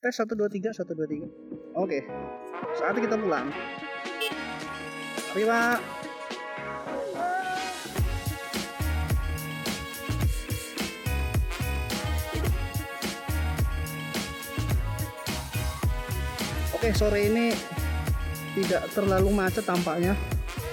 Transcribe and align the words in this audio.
Tes 0.00 0.16
1 0.16 0.32
2 0.32 0.48
3 0.48 0.72
1 0.72 0.96
2 0.96 1.76
3. 1.76 1.76
Oke. 1.76 2.00
Saatnya 2.72 3.04
kita 3.04 3.20
pulang. 3.20 3.52
Mari, 5.36 5.44
Pak. 5.44 5.78
Oke, 16.80 16.88
sore 16.96 17.28
ini 17.28 17.52
tidak 18.56 18.88
terlalu 18.96 19.28
macet 19.36 19.68
tampaknya. 19.68 20.16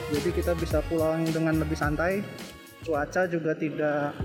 Jadi 0.08 0.32
kita 0.32 0.56
bisa 0.56 0.80
pulang 0.88 1.28
dengan 1.28 1.60
lebih 1.60 1.76
santai. 1.76 2.24
Cuaca 2.80 3.28
juga 3.28 3.52
tidak 3.60 4.16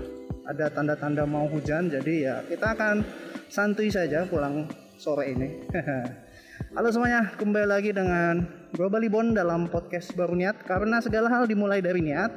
ada 0.47 0.65
tanda-tanda 0.71 1.27
mau 1.27 1.43
hujan. 1.51 1.91
Jadi 1.91 2.23
ya 2.23 2.39
kita 2.47 2.71
akan 2.71 3.03
santuy 3.51 3.91
saja 3.91 4.23
pulang 4.23 4.82
sore 5.03 5.35
ini. 5.35 5.67
Halo 6.79 6.87
semuanya, 6.87 7.35
kembali 7.35 7.67
lagi 7.67 7.91
dengan 7.91 8.47
Global 8.71 9.03
Bond 9.11 9.35
dalam 9.35 9.67
podcast 9.67 10.15
baru 10.15 10.31
niat 10.31 10.63
karena 10.63 11.03
segala 11.03 11.27
hal 11.27 11.43
dimulai 11.43 11.83
dari 11.83 11.99
niat. 11.99 12.31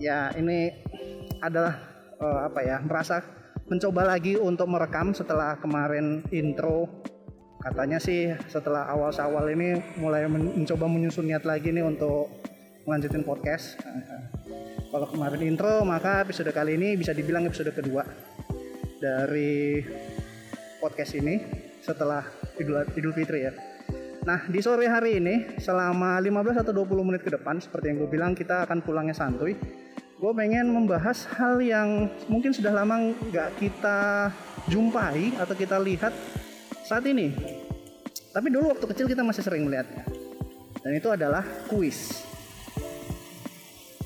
Ya, 0.00 0.32
ini 0.32 0.72
adalah 1.44 1.76
uh, 2.16 2.48
apa 2.48 2.64
ya? 2.64 2.80
merasa 2.80 3.20
mencoba 3.68 4.16
lagi 4.16 4.40
untuk 4.40 4.64
merekam 4.72 5.12
setelah 5.12 5.60
kemarin 5.60 6.24
intro 6.32 6.88
katanya 7.60 8.00
sih 8.00 8.32
setelah 8.48 8.88
awal-awal 8.88 9.44
ini 9.52 9.76
mulai 10.00 10.24
mencoba 10.24 10.88
menyusun 10.88 11.28
niat 11.28 11.44
lagi 11.44 11.68
nih 11.68 11.84
untuk 11.84 12.32
melanjutin 12.88 13.28
podcast. 13.28 13.76
Kalau 14.90 15.06
kemarin 15.06 15.44
intro, 15.44 15.84
maka 15.84 16.24
episode 16.24 16.48
kali 16.48 16.80
ini 16.80 16.96
bisa 16.96 17.12
dibilang 17.12 17.44
episode 17.44 17.76
kedua 17.76 18.08
dari 18.98 19.84
podcast 20.80 21.12
ini 21.12 21.44
setelah 21.84 22.24
Idul, 22.56 22.88
Idul 22.96 23.12
Fitri 23.12 23.44
ya. 23.44 23.52
Nah, 24.24 24.48
di 24.48 24.60
sore 24.64 24.88
hari 24.88 25.20
ini 25.20 25.60
selama 25.60 26.16
15 26.20 26.64
atau 26.64 26.72
20 26.72 27.08
menit 27.08 27.22
ke 27.24 27.32
depan 27.32 27.60
seperti 27.60 27.92
yang 27.92 27.96
gue 28.04 28.10
bilang 28.10 28.32
kita 28.32 28.64
akan 28.64 28.80
pulangnya 28.80 29.12
santuy. 29.12 29.56
Gue 30.20 30.32
pengen 30.36 30.68
membahas 30.72 31.24
hal 31.36 31.60
yang 31.60 32.08
mungkin 32.28 32.52
sudah 32.52 32.72
lama 32.72 33.12
nggak 33.12 33.56
kita 33.56 34.28
jumpai 34.68 35.36
atau 35.40 35.54
kita 35.56 35.80
lihat 35.80 36.12
saat 36.84 37.04
ini. 37.08 37.32
Tapi 38.32 38.52
dulu 38.52 38.72
waktu 38.76 38.84
kecil 38.92 39.06
kita 39.08 39.24
masih 39.24 39.40
sering 39.40 39.64
melihatnya. 39.64 40.04
Dan 40.80 40.92
itu 40.96 41.08
adalah 41.08 41.44
kuis. 41.68 42.24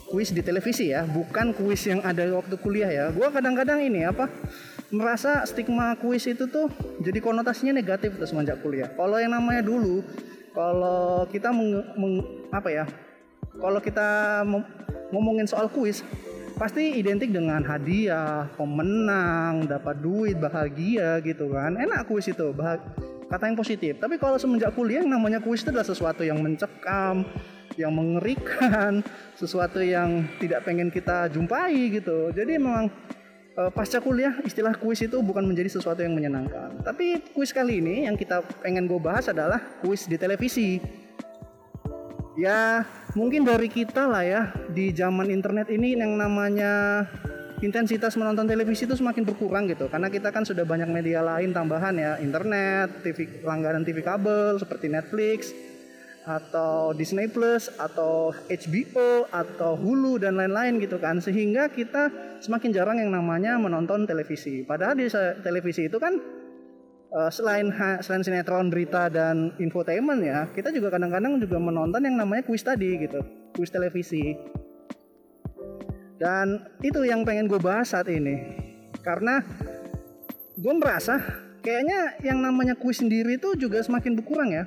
Kuis 0.06 0.30
di 0.30 0.46
televisi 0.46 0.94
ya, 0.94 1.02
bukan 1.02 1.50
kuis 1.58 1.82
yang 1.90 1.98
ada 2.06 2.22
waktu 2.38 2.54
kuliah 2.62 2.90
ya. 2.90 3.04
Gua 3.10 3.34
kadang-kadang 3.34 3.82
ini 3.82 4.06
apa 4.06 4.30
merasa 4.94 5.42
stigma 5.44 5.98
kuis 5.98 6.24
itu 6.30 6.46
tuh 6.46 6.70
jadi 7.02 7.18
konotasinya 7.18 7.74
negatif 7.74 8.14
tuh 8.14 8.28
semenjak 8.30 8.62
kuliah. 8.62 8.88
Kalau 8.94 9.18
yang 9.18 9.34
namanya 9.34 9.66
dulu, 9.66 10.06
kalau 10.54 11.26
kita 11.28 11.50
meng, 11.50 11.82
meng, 11.98 12.14
apa 12.54 12.68
ya? 12.70 12.84
Kalau 13.58 13.78
kita 13.82 14.42
ngomongin 15.10 15.46
soal 15.46 15.66
kuis, 15.70 16.06
pasti 16.54 16.94
identik 16.98 17.34
dengan 17.34 17.62
hadiah, 17.66 18.46
pemenang, 18.54 19.66
dapat 19.66 19.98
duit, 19.98 20.38
bahagia 20.38 21.18
gitu 21.26 21.50
kan. 21.50 21.74
Enak 21.74 22.06
kuis 22.06 22.30
itu, 22.30 22.54
bah 22.54 22.78
kata 23.26 23.50
yang 23.50 23.58
positif. 23.58 23.98
Tapi 23.98 24.14
kalau 24.20 24.38
semenjak 24.38 24.70
kuliah 24.78 25.02
yang 25.02 25.10
namanya 25.10 25.42
kuis 25.42 25.66
itu 25.66 25.74
adalah 25.74 25.86
sesuatu 25.86 26.22
yang 26.22 26.38
mencekam, 26.38 27.26
yang 27.74 27.90
mengerikan, 27.90 29.02
sesuatu 29.40 29.82
yang 29.82 30.26
tidak 30.38 30.62
pengen 30.62 30.90
kita 30.94 31.26
jumpai 31.34 31.90
gitu. 31.90 32.30
Jadi 32.30 32.58
memang 32.58 32.90
uh, 33.58 33.70
pasca 33.70 34.02
kuliah 34.02 34.34
istilah 34.42 34.74
kuis 34.78 35.02
itu 35.02 35.18
bukan 35.22 35.46
menjadi 35.46 35.70
sesuatu 35.70 36.02
yang 36.02 36.14
menyenangkan. 36.14 36.82
Tapi 36.82 37.22
kuis 37.34 37.54
kali 37.54 37.80
ini 37.80 38.06
yang 38.06 38.18
kita 38.18 38.42
pengen 38.62 38.86
gue 38.90 38.98
bahas 38.98 39.30
adalah 39.30 39.62
kuis 39.82 40.06
di 40.06 40.18
televisi. 40.18 40.78
Ya 42.34 42.82
mungkin 43.14 43.46
dari 43.46 43.70
kita 43.70 44.10
lah 44.10 44.26
ya 44.26 44.42
di 44.74 44.90
zaman 44.90 45.30
internet 45.30 45.70
ini 45.70 45.94
yang 45.94 46.18
namanya 46.18 47.06
intensitas 47.62 48.18
menonton 48.18 48.50
televisi 48.50 48.90
itu 48.90 48.98
semakin 48.98 49.22
berkurang 49.22 49.70
gitu. 49.70 49.86
Karena 49.86 50.10
kita 50.10 50.34
kan 50.34 50.42
sudah 50.42 50.66
banyak 50.66 50.90
media 50.90 51.22
lain 51.22 51.54
tambahan 51.54 51.94
ya 51.94 52.18
internet, 52.18 53.06
TV 53.06 53.40
langganan 53.46 53.86
TV 53.86 54.02
kabel 54.02 54.58
seperti 54.58 54.90
Netflix 54.90 55.54
atau 56.24 56.96
Disney 56.96 57.28
Plus 57.28 57.68
atau 57.76 58.32
HBO 58.48 59.28
atau 59.28 59.76
Hulu 59.76 60.16
dan 60.16 60.40
lain-lain 60.40 60.80
gitu 60.80 60.96
kan 60.96 61.20
sehingga 61.20 61.68
kita 61.68 62.08
semakin 62.40 62.70
jarang 62.72 62.96
yang 62.96 63.12
namanya 63.12 63.60
menonton 63.60 64.08
televisi 64.08 64.64
padahal 64.64 64.96
di 64.96 65.08
televisi 65.44 65.88
itu 65.88 66.00
kan 66.00 66.16
uh, 67.14 67.30
selain 67.30 67.70
selain 68.02 68.26
sinetron, 68.26 68.68
berita 68.68 69.06
dan 69.06 69.54
infotainment 69.62 70.20
ya, 70.20 70.50
kita 70.50 70.74
juga 70.74 70.98
kadang-kadang 70.98 71.38
juga 71.38 71.56
menonton 71.62 72.02
yang 72.02 72.18
namanya 72.18 72.42
kuis 72.44 72.66
tadi 72.66 72.98
gitu, 72.98 73.22
kuis 73.54 73.70
televisi. 73.70 74.34
Dan 76.18 76.62
itu 76.82 77.02
yang 77.06 77.22
pengen 77.26 77.50
gue 77.50 77.58
bahas 77.58 77.90
saat 77.90 78.10
ini, 78.10 78.38
karena 79.02 79.42
gue 80.54 80.74
merasa 80.74 81.18
kayaknya 81.62 82.18
yang 82.22 82.38
namanya 82.42 82.78
kuis 82.78 83.02
sendiri 83.02 83.38
itu 83.38 83.54
juga 83.58 83.82
semakin 83.82 84.18
berkurang 84.18 84.50
ya. 84.50 84.64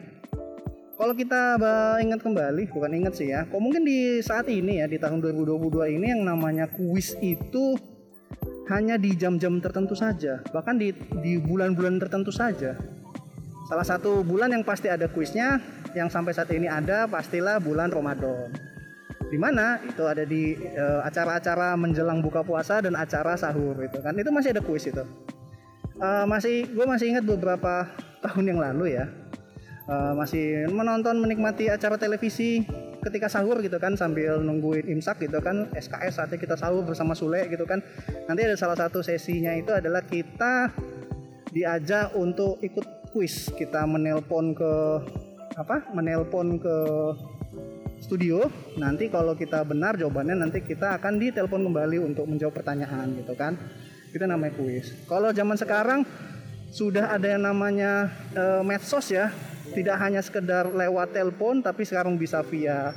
Kalau 0.98 1.14
kita 1.14 1.62
ingat 2.02 2.26
kembali, 2.26 2.74
bukan 2.74 2.92
ingat 2.98 3.14
sih 3.22 3.30
ya, 3.30 3.46
kok 3.46 3.62
mungkin 3.62 3.86
di 3.86 4.18
saat 4.26 4.50
ini 4.50 4.82
ya 4.82 4.90
di 4.90 4.98
tahun 4.98 5.22
2022 5.22 5.94
ini 5.94 6.10
yang 6.10 6.26
namanya 6.26 6.66
kuis 6.74 7.14
itu 7.22 7.78
hanya 8.66 8.98
di 8.98 9.14
jam-jam 9.14 9.62
tertentu 9.62 9.94
saja, 9.94 10.42
bahkan 10.50 10.74
di 10.74 10.90
di 11.22 11.38
bulan-bulan 11.38 12.02
tertentu 12.02 12.34
saja. 12.34 12.74
Salah 13.70 13.86
satu 13.86 14.26
bulan 14.26 14.50
yang 14.50 14.66
pasti 14.66 14.90
ada 14.90 15.06
kuisnya, 15.06 15.62
yang 15.94 16.10
sampai 16.10 16.34
saat 16.34 16.50
ini 16.50 16.66
ada 16.66 17.06
pastilah 17.06 17.62
bulan 17.62 17.94
Ramadan. 17.94 18.58
Di 19.30 19.38
mana 19.38 19.78
itu 19.86 20.02
ada 20.02 20.26
di 20.26 20.58
eh, 20.58 21.00
acara-acara 21.06 21.78
menjelang 21.78 22.26
buka 22.26 22.42
puasa 22.42 22.82
dan 22.82 22.98
acara 22.98 23.38
sahur 23.38 23.78
itu 23.86 24.02
kan 24.02 24.18
itu 24.18 24.34
masih 24.34 24.50
ada 24.50 24.66
kuis 24.66 24.90
itu. 24.90 25.06
Uh, 25.98 26.30
masih 26.30 26.70
gue 26.70 26.86
masih 26.86 27.10
ingat 27.10 27.26
beberapa 27.26 27.90
tahun 28.22 28.54
yang 28.54 28.60
lalu 28.62 28.94
ya, 29.02 29.10
uh, 29.88 30.14
masih 30.14 30.68
menonton 30.70 31.18
menikmati 31.24 31.72
acara 31.72 31.96
televisi 31.96 32.64
ketika 33.02 33.32
sahur 33.32 33.64
gitu 33.64 33.80
kan 33.80 33.96
sambil 33.96 34.44
nungguin 34.44 34.92
imsak 34.92 35.24
gitu 35.24 35.40
kan 35.40 35.72
SKS 35.72 36.20
saatnya 36.20 36.38
kita 36.38 36.56
sahur 36.60 36.84
bersama 36.84 37.16
Sule 37.16 37.48
gitu 37.48 37.64
kan. 37.64 37.80
Nanti 38.28 38.44
ada 38.44 38.60
salah 38.60 38.76
satu 38.76 39.00
sesinya 39.00 39.56
itu 39.56 39.72
adalah 39.72 40.04
kita 40.04 40.76
diajak 41.56 42.14
untuk 42.20 42.60
ikut 42.60 43.12
kuis. 43.16 43.50
Kita 43.56 43.88
menelpon 43.88 44.52
ke 44.52 44.74
apa 45.58 45.88
menelpon 45.96 46.60
ke 46.60 46.78
studio. 48.04 48.46
Nanti 48.78 49.08
kalau 49.08 49.34
kita 49.34 49.64
benar 49.64 49.96
jawabannya 49.96 50.38
nanti 50.38 50.62
kita 50.62 51.00
akan 51.00 51.18
ditelepon 51.18 51.64
kembali 51.72 51.98
untuk 52.04 52.28
menjawab 52.28 52.60
pertanyaan 52.60 53.16
gitu 53.16 53.34
kan. 53.34 53.56
Itu 54.12 54.24
namanya 54.28 54.54
kuis. 54.60 54.92
Kalau 55.08 55.32
zaman 55.32 55.56
sekarang 55.56 56.04
sudah 56.68 57.16
ada 57.16 57.32
yang 57.32 57.48
namanya 57.48 58.12
uh, 58.36 58.60
medsos 58.60 59.08
ya 59.08 59.32
tidak 59.74 59.98
hanya 60.00 60.22
sekedar 60.24 60.70
lewat 60.72 61.12
telepon 61.16 61.60
tapi 61.60 61.84
sekarang 61.84 62.16
bisa 62.16 62.44
via 62.46 62.94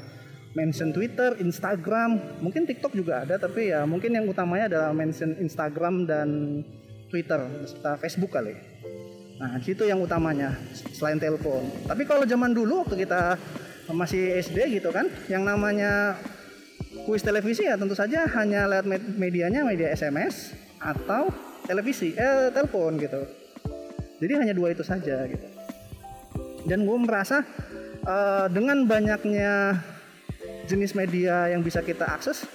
mention 0.55 0.91
Twitter, 0.91 1.39
Instagram, 1.39 2.43
mungkin 2.43 2.67
TikTok 2.67 2.95
juga 2.95 3.23
ada 3.23 3.39
tapi 3.39 3.71
ya 3.71 3.87
mungkin 3.87 4.15
yang 4.15 4.27
utamanya 4.27 4.67
adalah 4.67 4.91
mention 4.91 5.39
Instagram 5.39 6.11
dan 6.11 6.61
Twitter 7.11 7.39
serta 7.67 7.99
Facebook 7.99 8.35
kali. 8.35 8.55
Nah, 9.41 9.57
itu 9.57 9.89
yang 9.89 10.05
utamanya 10.05 10.53
selain 10.93 11.17
telepon. 11.17 11.65
Tapi 11.89 12.05
kalau 12.05 12.29
zaman 12.29 12.53
dulu 12.53 12.85
waktu 12.85 13.09
kita 13.09 13.41
masih 13.91 14.37
SD 14.37 14.79
gitu 14.79 14.93
kan, 14.93 15.09
yang 15.33 15.49
namanya 15.49 16.15
kuis 17.09 17.25
televisi 17.25 17.65
ya 17.65 17.81
tentu 17.81 17.97
saja 17.97 18.29
hanya 18.37 18.69
lewat 18.69 18.87
medianya 19.17 19.65
media 19.65 19.91
SMS 19.97 20.53
atau 20.77 21.33
televisi 21.65 22.13
eh 22.15 22.53
telepon 22.53 23.01
gitu. 23.01 23.23
Jadi 24.21 24.33
hanya 24.37 24.53
dua 24.53 24.77
itu 24.77 24.85
saja 24.85 25.25
gitu 25.25 25.60
dan 26.69 26.85
gue 26.85 26.99
merasa 27.01 27.45
uh, 28.05 28.47
dengan 28.53 28.85
banyaknya 28.85 29.81
jenis 30.69 30.93
media 30.97 31.51
yang 31.51 31.65
bisa 31.65 31.81
kita 31.85 32.07
akses 32.07 32.47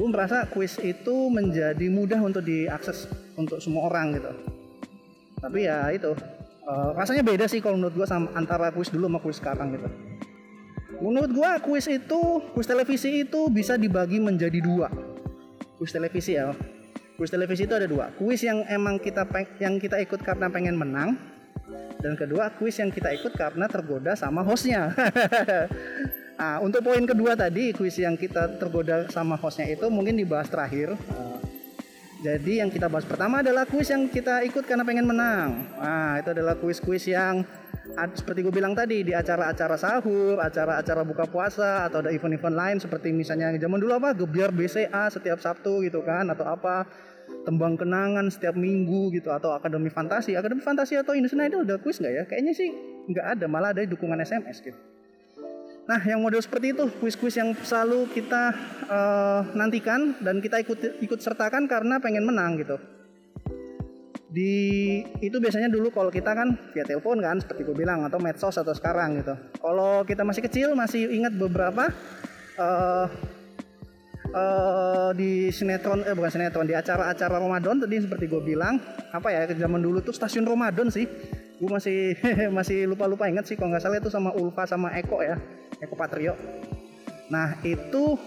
gue 0.00 0.08
merasa 0.08 0.48
kuis 0.48 0.80
itu 0.80 1.28
menjadi 1.28 1.86
mudah 1.92 2.24
untuk 2.24 2.40
diakses 2.40 3.04
untuk 3.36 3.60
semua 3.60 3.92
orang 3.92 4.16
gitu. 4.16 4.32
Tapi 5.44 5.68
ya 5.68 5.92
itu 5.92 6.16
uh, 6.64 6.96
rasanya 6.96 7.20
beda 7.20 7.44
sih 7.44 7.60
kalau 7.60 7.76
menurut 7.76 7.92
gue 8.00 8.06
sama 8.08 8.32
antara 8.32 8.72
kuis 8.72 8.88
dulu 8.88 9.12
sama 9.12 9.20
kuis 9.20 9.36
sekarang 9.36 9.76
gitu. 9.76 9.88
Menurut 11.04 11.32
gue 11.32 11.50
kuis 11.64 11.84
itu 11.92 12.20
kuis 12.56 12.64
televisi 12.64 13.28
itu 13.28 13.52
bisa 13.52 13.76
dibagi 13.76 14.16
menjadi 14.16 14.56
dua. 14.64 14.88
Kuis 15.76 15.92
televisi 15.92 16.32
ya 16.32 16.56
kuis 17.20 17.28
televisi 17.28 17.68
itu 17.68 17.76
ada 17.76 17.84
dua. 17.84 18.08
Kuis 18.16 18.40
yang 18.40 18.64
emang 18.72 18.96
kita 18.96 19.28
yang 19.60 19.76
kita 19.76 20.00
ikut 20.00 20.24
karena 20.24 20.48
pengen 20.48 20.80
menang 20.80 21.20
dan 22.00 22.16
kedua 22.16 22.48
kuis 22.56 22.80
yang 22.80 22.88
kita 22.88 23.12
ikut 23.12 23.36
karena 23.36 23.68
tergoda 23.68 24.16
sama 24.16 24.42
hostnya. 24.42 24.90
Nah 26.40 26.56
untuk 26.64 26.80
poin 26.80 27.04
kedua 27.04 27.36
tadi 27.36 27.68
kuis 27.76 28.00
yang 28.00 28.16
kita 28.16 28.56
tergoda 28.56 29.04
sama 29.12 29.36
hostnya 29.36 29.68
itu 29.68 29.84
mungkin 29.92 30.16
dibahas 30.16 30.48
terakhir. 30.48 30.96
Jadi 32.20 32.64
yang 32.64 32.72
kita 32.72 32.88
bahas 32.88 33.04
pertama 33.04 33.44
adalah 33.44 33.68
kuis 33.68 33.92
yang 33.92 34.08
kita 34.08 34.40
ikut 34.48 34.64
karena 34.64 34.84
pengen 34.84 35.08
menang. 35.08 35.68
Nah, 35.80 36.20
itu 36.20 36.28
adalah 36.32 36.56
kuis-kuis 36.56 37.08
yang 37.08 37.44
seperti 38.12 38.44
gue 38.44 38.52
bilang 38.52 38.76
tadi 38.76 39.00
di 39.00 39.16
acara-acara 39.16 39.76
sahur, 39.80 40.36
acara-acara 40.36 41.00
buka 41.00 41.24
puasa 41.24 41.88
atau 41.88 42.04
ada 42.04 42.12
event-event 42.12 42.52
lain 42.52 42.76
seperti 42.76 43.08
misalnya 43.08 43.56
zaman 43.56 43.80
dulu 43.80 43.96
apa? 43.96 44.12
Gebiar 44.12 44.52
BCA 44.52 45.08
setiap 45.08 45.40
Sabtu 45.40 45.80
gitu 45.80 46.04
kan 46.04 46.28
atau 46.28 46.44
apa 46.44 46.84
tembang 47.44 47.74
kenangan 47.76 48.28
setiap 48.28 48.52
minggu 48.52 49.10
gitu 49.16 49.32
atau 49.32 49.56
akademi 49.56 49.88
fantasi 49.88 50.36
akademi 50.36 50.60
fantasi 50.60 51.00
atau 51.00 51.16
Indonesia 51.16 51.48
itu 51.48 51.58
udah 51.64 51.76
kuis 51.80 51.96
nggak 51.98 52.12
ya 52.12 52.22
kayaknya 52.28 52.52
sih 52.52 52.68
nggak 53.08 53.26
ada 53.38 53.46
malah 53.48 53.72
ada 53.72 53.84
dukungan 53.88 54.20
SMS 54.20 54.60
gitu 54.60 54.76
Nah, 55.90 55.98
yang 56.06 56.22
model 56.22 56.38
seperti 56.38 56.70
itu, 56.70 56.86
kuis-kuis 57.02 57.34
yang 57.34 57.50
selalu 57.66 58.06
kita 58.14 58.54
uh, 58.86 59.42
nantikan 59.58 60.14
dan 60.22 60.38
kita 60.38 60.62
ikut 60.62 61.02
ikut 61.02 61.18
sertakan 61.18 61.66
karena 61.66 61.98
pengen 61.98 62.22
menang 62.22 62.62
gitu. 62.62 62.78
Di 64.30 64.54
itu 65.18 65.42
biasanya 65.42 65.66
dulu 65.66 65.90
kalau 65.90 66.14
kita 66.14 66.30
kan 66.30 66.54
via 66.70 66.86
telepon 66.86 67.18
kan, 67.18 67.42
seperti 67.42 67.66
gue 67.66 67.74
bilang 67.74 68.06
atau 68.06 68.22
medsos 68.22 68.54
atau 68.54 68.70
sekarang 68.70 69.18
gitu. 69.18 69.34
Kalau 69.58 70.06
kita 70.06 70.22
masih 70.22 70.46
kecil 70.46 70.78
masih 70.78 71.10
ingat 71.10 71.34
beberapa 71.34 71.90
uh, 72.54 73.10
uh, 74.34 75.10
di 75.14 75.50
sinetron 75.50 76.06
eh 76.06 76.14
bukan 76.14 76.30
sinetron 76.30 76.66
di 76.66 76.74
acara-acara 76.74 77.38
Ramadan 77.38 77.82
tadi 77.82 78.00
seperti 78.02 78.30
gue 78.30 78.42
bilang. 78.42 78.78
Apa 79.10 79.30
ya 79.30 79.46
zaman 79.50 79.82
dulu 79.82 80.02
tuh 80.02 80.14
stasiun 80.14 80.46
Ramadan 80.46 80.90
sih. 80.90 81.06
Gue 81.60 81.70
masih 81.70 82.16
masih 82.56 82.88
lupa-lupa 82.88 83.26
ingat 83.26 83.46
sih 83.46 83.56
kalau 83.58 83.74
nggak 83.74 83.82
salah 83.82 83.98
itu 83.98 84.10
sama 84.10 84.30
Ulfa 84.34 84.64
sama 84.66 84.94
Eko 84.96 85.20
ya 85.22 85.36
Eko 85.82 85.94
Patrio. 85.94 86.34
Nah 87.30 87.58
itu 87.62 88.18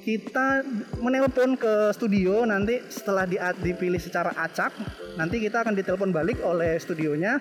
kita 0.00 0.64
menelpon 0.96 1.60
ke 1.60 1.92
studio 1.92 2.48
nanti 2.48 2.80
setelah 2.88 3.28
di, 3.28 3.36
dipilih 3.36 4.00
secara 4.00 4.32
acak 4.32 4.72
nanti 5.20 5.36
kita 5.44 5.60
akan 5.60 5.76
ditelepon 5.76 6.08
balik 6.08 6.40
oleh 6.40 6.80
studionya 6.80 7.36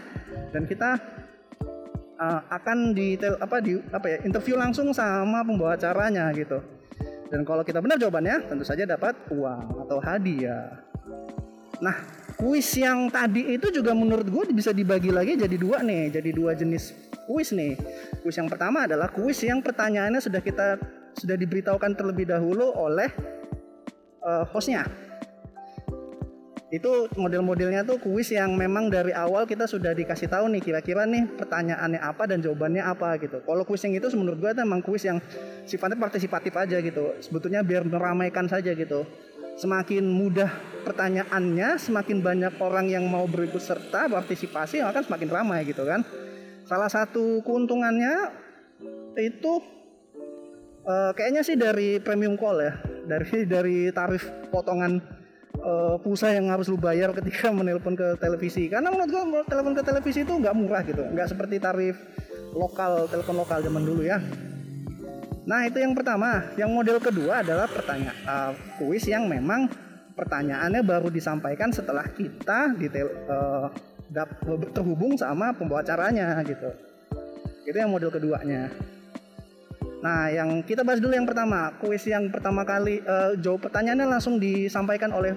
dan 0.51 0.68
kita 0.68 1.00
uh, 2.19 2.41
akan 2.51 2.91
di 2.91 3.15
apa 3.15 3.63
di 3.63 3.80
apa 3.80 4.07
ya 4.12 4.18
interview 4.27 4.59
langsung 4.59 4.91
sama 4.91 5.39
pembawa 5.47 5.80
acaranya 5.80 6.27
gitu 6.36 6.59
dan 7.30 7.46
kalau 7.46 7.62
kita 7.62 7.80
benar 7.80 8.02
jawabannya 8.02 8.50
tentu 8.50 8.66
saja 8.66 8.90
dapat 8.90 9.14
uang 9.30 9.86
atau 9.86 9.98
hadiah 10.02 10.81
nah 11.80 11.96
kuis 12.40 12.72
yang 12.80 13.12
tadi 13.12 13.60
itu 13.60 13.68
juga 13.68 13.92
menurut 13.92 14.28
gue 14.28 14.44
bisa 14.56 14.72
dibagi 14.72 15.12
lagi 15.12 15.36
jadi 15.36 15.60
dua 15.60 15.84
nih, 15.84 16.08
jadi 16.08 16.30
dua 16.31 16.56
jenis 16.56 16.96
kuis 17.28 17.52
nih. 17.52 17.76
Kuis 18.24 18.40
yang 18.40 18.48
pertama 18.48 18.88
adalah 18.88 19.12
kuis 19.12 19.44
yang 19.44 19.60
pertanyaannya 19.60 20.18
sudah 20.18 20.40
kita 20.40 20.80
sudah 21.20 21.36
diberitahukan 21.36 22.00
terlebih 22.00 22.31
dahulu 22.31 22.72
oleh 22.74 23.12
uh, 24.24 24.48
hostnya. 24.50 24.88
Itu 26.69 27.10
model-modelnya 27.18 27.81
tuh 27.81 27.98
kuis 27.98 28.30
yang 28.30 28.54
memang 28.54 28.94
dari 28.94 29.10
awal 29.10 29.50
kita 29.50 29.66
sudah 29.66 29.89
dikasih 29.98 30.30
tahu 30.30 30.54
nih 30.54 30.62
kira-kira 30.62 31.01
nih 31.10 31.25
pertanyaannya 31.33 31.98
apa 31.98 32.30
dan 32.30 32.45
jawabannya 32.45 32.86
apa 32.86 33.18
gitu. 33.18 33.42
Kalau 33.42 33.66
kuis 33.66 33.81
yang 33.89 33.98
itu 33.98 34.06
menurut 34.13 34.38
gue 34.38 34.50
itu 34.54 34.62
emang 34.62 34.86
kuis 34.86 35.01
yang 35.10 35.18
sifatnya 35.66 35.98
partisipatif 35.98 36.54
aja 36.54 36.77
gitu. 36.77 37.18
Sebetulnya 37.25 37.66
biar 37.66 37.89
meramaikan 37.89 38.45
saja 38.45 38.77
gitu 38.77 39.06
semakin 39.60 40.07
mudah 40.07 40.48
pertanyaannya, 40.88 41.75
semakin 41.75 42.24
banyak 42.24 42.56
orang 42.63 42.88
yang 42.88 43.04
mau 43.04 43.27
berikut 43.27 43.60
serta 43.60 44.07
partisipasi, 44.07 44.80
maka 44.80 45.04
semakin 45.04 45.27
ramai 45.27 45.68
gitu 45.68 45.83
kan. 45.83 46.00
Salah 46.63 46.88
satu 46.88 47.44
keuntungannya 47.44 48.31
itu 49.19 49.60
uh, 50.88 51.12
kayaknya 51.12 51.44
sih 51.44 51.60
dari 51.60 52.00
premium 52.00 52.39
call 52.39 52.63
ya, 52.63 52.74
dari 53.04 53.44
dari 53.44 53.77
tarif 53.92 54.31
potongan 54.48 55.04
uh, 55.64 55.96
pulsa 56.02 56.34
yang 56.34 56.52
harus 56.52 56.68
lu 56.68 56.80
bayar 56.80 57.12
ketika 57.16 57.52
menelpon 57.58 57.96
ke 57.96 58.18
televisi. 58.20 58.68
Karena 58.68 58.92
menurut 58.92 59.12
gua 59.12 59.44
telepon 59.48 59.74
ke 59.76 59.84
televisi 59.84 60.24
itu 60.24 60.34
nggak 60.34 60.56
murah 60.56 60.82
gitu, 60.84 61.04
nggak 61.04 61.28
seperti 61.32 61.62
tarif 61.62 61.96
lokal 62.56 63.06
telepon 63.08 63.36
lokal 63.40 63.62
zaman 63.62 63.84
dulu 63.86 64.02
ya. 64.04 64.18
Nah 65.46 65.66
itu 65.66 65.82
yang 65.82 65.94
pertama. 65.98 66.46
Yang 66.58 66.72
model 66.74 66.98
kedua 67.02 67.34
adalah 67.42 67.66
pertanyaan 67.66 68.18
uh, 68.26 68.52
kuis 68.78 69.06
yang 69.10 69.26
memang 69.26 69.70
pertanyaannya 70.14 70.84
baru 70.84 71.08
disampaikan 71.08 71.72
setelah 71.72 72.04
kita 72.12 72.76
detail 72.76 73.08
uh, 73.32 73.68
terhubung 74.74 75.16
sama 75.16 75.54
pembawa 75.54 75.86
acaranya 75.86 76.42
gitu. 76.44 76.70
Itu 77.66 77.78
yang 77.78 77.94
model 77.94 78.10
keduanya. 78.10 78.70
Nah, 80.00 80.31
yang 80.31 80.63
kita 80.63 80.88
bahas 80.88 81.04
dulu 81.04 81.12
yang 81.12 81.28
pertama, 81.28 81.75
kuis 81.75 82.07
yang 82.07 82.31
pertama 82.31 82.63
kali 82.63 83.04
uh, 83.04 83.36
jawab 83.36 83.68
pertanyaannya 83.68 84.07
langsung 84.07 84.40
disampaikan 84.40 85.12
oleh 85.12 85.36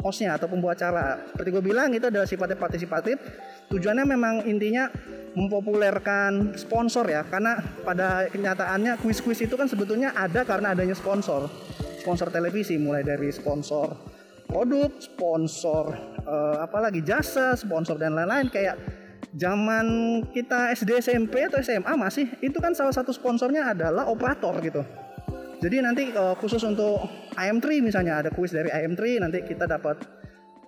hostnya 0.00 0.38
atau 0.38 0.46
pembawa 0.46 0.78
acara. 0.78 1.18
Seperti 1.34 1.48
gue 1.50 1.64
bilang 1.64 1.90
itu 1.90 2.06
adalah 2.06 2.24
sifatnya 2.24 2.56
partisipatif. 2.56 3.18
Tujuannya 3.66 4.04
memang 4.06 4.34
intinya 4.46 4.86
mempopulerkan 5.34 6.58
sponsor 6.58 7.06
ya 7.06 7.22
karena 7.22 7.62
pada 7.86 8.26
kenyataannya 8.30 8.98
kuis-kuis 8.98 9.38
itu 9.46 9.54
kan 9.54 9.70
sebetulnya 9.70 10.10
ada 10.10 10.42
karena 10.42 10.74
adanya 10.74 10.98
sponsor 10.98 11.46
sponsor 12.02 12.34
televisi 12.34 12.74
mulai 12.74 13.06
dari 13.06 13.30
sponsor 13.30 13.94
produk 14.50 14.90
sponsor 14.98 15.94
uh, 16.26 16.58
apalagi 16.58 17.06
jasa 17.06 17.54
sponsor 17.54 17.94
dan 17.94 18.18
lain-lain 18.18 18.50
kayak 18.50 18.74
zaman 19.34 19.86
kita 20.34 20.74
SD 20.74 20.98
SMP 20.98 21.46
atau 21.46 21.62
SMA 21.62 21.94
masih 21.94 22.26
itu 22.42 22.58
kan 22.58 22.74
salah 22.74 22.94
satu 22.94 23.14
sponsornya 23.14 23.70
adalah 23.70 24.10
operator 24.10 24.58
gitu. 24.58 24.82
Jadi 25.60 25.76
nanti 25.84 26.02
uh, 26.16 26.32
khusus 26.40 26.64
untuk 26.64 27.04
IM3 27.36 27.84
misalnya 27.84 28.24
ada 28.24 28.30
kuis 28.32 28.50
dari 28.50 28.72
IM3 28.72 29.20
nanti 29.20 29.44
kita 29.44 29.68
dapat 29.68 30.00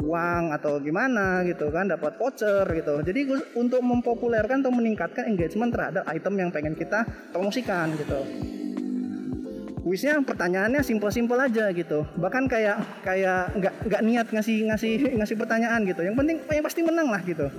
uang 0.03 0.51
atau 0.53 0.83
gimana 0.83 1.47
gitu 1.49 1.73
kan 1.73 1.89
dapat 1.89 2.21
voucher 2.21 2.67
gitu. 2.77 3.01
Jadi 3.01 3.21
untuk 3.57 3.81
mempopulerkan 3.81 4.61
atau 4.61 4.75
meningkatkan 4.75 5.27
engagement 5.27 5.73
terhadap 5.73 6.05
item 6.13 6.35
yang 6.39 6.51
pengen 6.53 6.77
kita 6.77 7.09
promosikan 7.33 7.97
gitu. 7.97 8.21
Kuisnya 9.83 10.15
pertanyaannya 10.23 10.79
simpel-simpel 10.85 11.41
aja 11.41 11.73
gitu. 11.75 12.07
Bahkan 12.15 12.47
kayak 12.47 13.03
kayak 13.03 13.59
nggak 13.59 13.75
nggak 13.91 14.03
niat 14.07 14.27
ngasih 14.31 14.71
ngasih 14.71 14.93
ngasih 15.19 15.37
pertanyaan 15.41 15.83
gitu. 15.89 16.07
Yang 16.07 16.17
penting 16.23 16.37
yang 16.47 16.67
pasti 16.69 16.81
menang 16.87 17.09
lah 17.11 17.23
gitu 17.27 17.51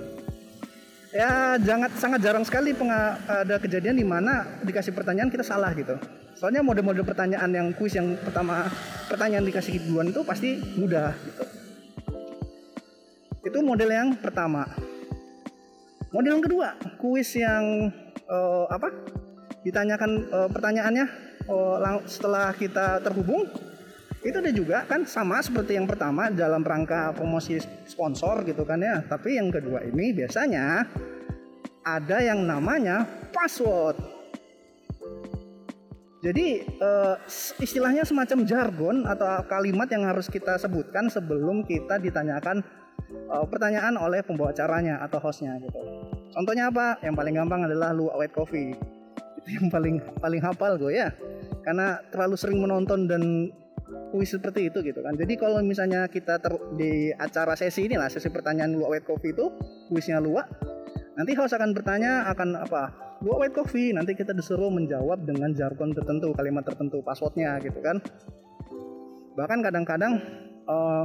ya 1.14 1.54
jangan 1.62 1.90
sangat 1.94 2.20
jarang 2.26 2.42
sekali 2.42 2.74
penga, 2.74 3.22
ada 3.30 3.56
kejadian 3.62 3.94
di 3.94 4.02
mana 4.02 4.58
dikasih 4.66 4.90
pertanyaan 4.90 5.30
kita 5.30 5.46
salah 5.46 5.70
gitu 5.78 5.94
soalnya 6.34 6.66
mode-mode 6.66 7.06
pertanyaan 7.06 7.48
yang 7.54 7.70
kuis 7.78 7.94
yang 7.94 8.18
pertama 8.18 8.66
pertanyaan 9.06 9.46
dikasih 9.46 9.78
duluan 9.86 10.10
itu 10.10 10.26
pasti 10.26 10.58
mudah 10.74 11.14
gitu 11.14 11.64
itu 13.44 13.60
model 13.60 13.92
yang 13.92 14.08
pertama. 14.16 14.64
Model 16.08 16.40
yang 16.40 16.44
kedua, 16.44 16.68
kuis 16.96 17.36
yang 17.36 17.92
uh, 18.24 18.66
apa? 18.72 18.88
Ditanyakan 19.60 20.10
uh, 20.32 20.48
pertanyaannya 20.48 21.06
uh, 21.48 22.00
setelah 22.08 22.56
kita 22.56 23.04
terhubung 23.04 23.44
itu 24.24 24.40
ada 24.40 24.48
juga 24.48 24.88
kan 24.88 25.04
sama 25.04 25.44
seperti 25.44 25.76
yang 25.76 25.84
pertama 25.84 26.32
dalam 26.32 26.64
rangka 26.64 27.12
promosi 27.12 27.60
sponsor 27.84 28.40
gitu 28.48 28.64
kan 28.64 28.80
ya. 28.80 29.04
Tapi 29.04 29.36
yang 29.36 29.52
kedua 29.52 29.84
ini 29.84 30.16
biasanya 30.16 30.88
ada 31.84 32.18
yang 32.24 32.42
namanya 32.48 33.04
password. 33.30 34.00
Jadi 36.24 36.64
uh, 36.80 37.20
istilahnya 37.60 38.08
semacam 38.08 38.48
jargon 38.48 38.96
atau 39.04 39.44
kalimat 39.44 39.84
yang 39.92 40.08
harus 40.08 40.24
kita 40.32 40.56
sebutkan 40.56 41.12
sebelum 41.12 41.68
kita 41.68 42.00
ditanyakan 42.00 42.64
uh, 43.28 43.44
pertanyaan 43.44 44.00
oleh 44.00 44.24
pembawa 44.24 44.56
acaranya 44.56 45.04
atau 45.04 45.20
hostnya 45.20 45.60
gitu. 45.60 45.76
Contohnya 46.32 46.72
apa? 46.72 46.96
Yang 47.04 47.14
paling 47.20 47.34
gampang 47.36 47.60
adalah 47.68 47.92
lu 47.92 48.08
white 48.08 48.32
coffee. 48.32 48.72
Itu 49.44 49.48
yang 49.52 49.68
paling 49.68 50.00
paling 50.16 50.40
hafal 50.40 50.80
gue 50.80 50.96
ya. 50.96 51.12
Karena 51.60 52.00
terlalu 52.08 52.40
sering 52.40 52.56
menonton 52.64 53.04
dan 53.04 53.52
kuis 54.08 54.32
seperti 54.32 54.72
itu 54.72 54.80
gitu 54.80 55.04
kan. 55.04 55.12
Jadi 55.20 55.36
kalau 55.36 55.60
misalnya 55.60 56.08
kita 56.08 56.40
ter, 56.40 56.56
di 56.80 57.12
acara 57.20 57.52
sesi 57.52 57.84
ini 57.84 58.00
lah 58.00 58.08
sesi 58.08 58.32
pertanyaan 58.32 58.72
lu 58.72 58.88
white 58.88 59.04
coffee 59.04 59.36
itu 59.36 59.52
kuisnya 59.92 60.24
luak 60.24 60.48
nanti 61.14 61.32
host 61.34 61.54
akan 61.54 61.70
bertanya 61.74 62.26
akan 62.30 62.58
apa? 62.58 62.82
Lu 63.22 63.38
white 63.38 63.54
coffee? 63.54 63.94
Nanti 63.94 64.12
kita 64.18 64.34
disuruh 64.34 64.68
menjawab 64.68 65.22
dengan 65.24 65.54
jargon 65.54 65.94
tertentu 65.94 66.34
kalimat 66.34 66.66
tertentu 66.66 67.00
passwordnya 67.00 67.56
gitu 67.62 67.78
kan. 67.80 68.02
Bahkan 69.34 69.58
kadang-kadang 69.64 70.20
uh, 70.66 71.04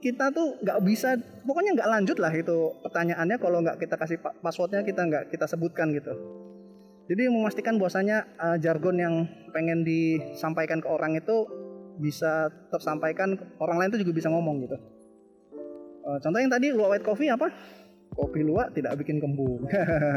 kita 0.00 0.32
tuh 0.32 0.56
nggak 0.64 0.78
bisa 0.84 1.16
pokoknya 1.44 1.76
nggak 1.76 1.90
lanjut 1.90 2.16
lah 2.16 2.32
itu 2.32 2.72
pertanyaannya 2.80 3.36
kalau 3.36 3.60
nggak 3.60 3.76
kita 3.76 4.00
kasih 4.00 4.18
passwordnya 4.40 4.80
kita 4.80 5.04
nggak 5.04 5.24
kita 5.28 5.44
sebutkan 5.44 5.92
gitu. 5.92 6.12
Jadi 7.08 7.24
memastikan 7.32 7.80
bahwasanya 7.80 8.28
uh, 8.36 8.56
jargon 8.60 8.96
yang 9.00 9.14
pengen 9.56 9.80
disampaikan 9.80 10.80
ke 10.84 10.88
orang 10.88 11.16
itu 11.16 11.48
bisa 11.98 12.52
tersampaikan 12.70 13.34
orang 13.58 13.80
lain 13.80 13.90
itu 13.96 14.04
juga 14.04 14.12
bisa 14.22 14.28
ngomong 14.28 14.56
gitu. 14.68 14.76
Uh, 16.04 16.18
contoh 16.20 16.40
yang 16.40 16.52
tadi 16.52 16.72
luwak 16.72 16.96
white 16.96 17.06
coffee 17.08 17.32
apa 17.32 17.48
kopi 18.18 18.42
luwak 18.42 18.74
tidak 18.74 18.98
bikin 18.98 19.22
kembung. 19.22 19.62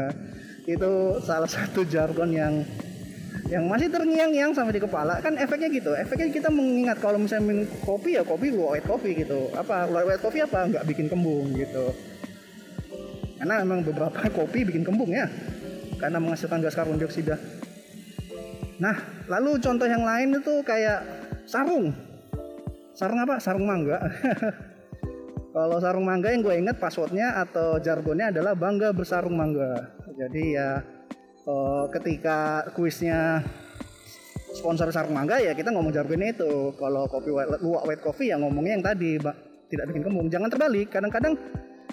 Itu 0.74 1.22
salah 1.22 1.46
satu 1.46 1.86
jargon 1.86 2.34
yang 2.34 2.66
yang 3.46 3.68
masih 3.70 3.88
terngiang-ngiang 3.88 4.50
sampai 4.50 4.74
di 4.74 4.82
kepala. 4.82 5.22
Kan 5.22 5.38
efeknya 5.38 5.70
gitu 5.70 5.94
efeknya 5.94 6.34
kita 6.34 6.50
mengingat 6.50 6.98
kalau 6.98 7.22
misalnya 7.22 7.46
minum 7.46 7.66
kopi 7.86 8.18
ya 8.18 8.26
kopi 8.26 8.50
white 8.50 8.82
coffee 8.82 9.14
gitu. 9.14 9.46
Apa 9.54 9.86
white 9.86 10.18
coffee 10.18 10.42
apa? 10.42 10.66
Nggak 10.66 10.84
bikin 10.90 11.06
kembung 11.06 11.54
gitu. 11.54 11.94
Karena 13.38 13.62
memang 13.62 13.86
beberapa 13.86 14.18
kopi 14.38 14.66
bikin 14.66 14.82
kembung 14.82 15.14
ya 15.14 15.30
karena 16.02 16.18
menghasilkan 16.18 16.58
gas 16.58 16.74
karbon 16.74 16.98
dioksida. 16.98 17.38
Nah 18.82 18.98
lalu 19.30 19.62
contoh 19.62 19.86
yang 19.86 20.02
lain 20.02 20.42
itu 20.42 20.54
kayak 20.66 21.06
sarung. 21.46 21.94
Sarung 22.92 23.22
apa? 23.22 23.38
Sarung 23.38 23.64
mangga 23.64 23.98
kalau 25.52 25.76
sarung 25.84 26.08
mangga 26.08 26.32
yang 26.32 26.40
gue 26.40 26.54
inget 26.56 26.76
passwordnya 26.80 27.36
atau 27.44 27.76
jargonnya 27.76 28.32
adalah 28.32 28.56
bangga 28.56 28.96
bersarung 28.96 29.36
mangga. 29.36 29.92
Jadi 30.16 30.56
ya 30.56 30.80
uh, 31.44 31.84
ketika 31.92 32.64
kuisnya 32.72 33.44
sponsor 34.56 34.88
sarung 34.88 35.12
mangga 35.12 35.36
ya 35.44 35.52
kita 35.52 35.68
ngomong 35.68 35.92
jargonnya 35.92 36.32
itu. 36.32 36.72
Kalau 36.80 37.04
kopi 37.04 37.28
white, 37.28 37.60
white 37.60 38.00
coffee 38.00 38.32
ya 38.32 38.40
ngomongnya 38.40 38.80
yang 38.80 38.84
tadi 38.84 39.20
tidak 39.68 39.84
bikin 39.92 40.02
kembung. 40.08 40.32
Jangan 40.32 40.48
terbalik. 40.48 40.88
Kadang-kadang 40.88 41.36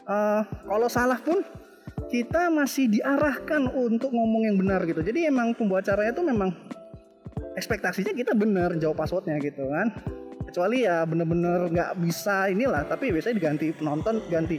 uh, 0.07 0.41
kalau 0.63 0.87
salah 0.87 1.19
pun 1.19 1.43
kita 2.07 2.47
masih 2.47 2.87
diarahkan 2.87 3.69
untuk 3.75 4.15
ngomong 4.15 4.47
yang 4.47 4.55
benar 4.55 4.87
gitu. 4.87 5.03
Jadi 5.03 5.27
emang 5.27 5.51
pembuat 5.51 5.83
caranya 5.83 6.15
itu 6.15 6.23
memang 6.23 6.55
ekspektasinya 7.59 8.15
kita 8.15 8.31
benar 8.31 8.71
jawab 8.79 9.03
passwordnya 9.03 9.35
gitu 9.43 9.67
kan 9.67 9.91
kecuali 10.49 10.83
ya 10.83 11.05
bener-bener 11.05 11.69
nggak 11.69 11.91
bisa 12.01 12.49
inilah 12.49 12.89
tapi 12.89 13.13
biasanya 13.13 13.37
diganti 13.37 13.69
penonton 13.71 14.25
ganti 14.27 14.57